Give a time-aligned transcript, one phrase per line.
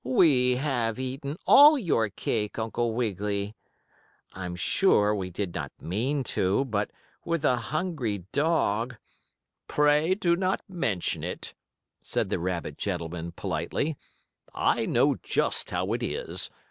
[0.03, 3.55] "We have eaten all your cake, Uncle Wiggily.
[4.33, 6.89] I'm sure we did not mean to, but
[7.23, 8.95] with a hungry dog"
[9.67, 11.53] "Pray do not mention it,"
[12.01, 13.95] said the rabbit gentleman, politely.
[14.55, 16.49] "I know just how it is.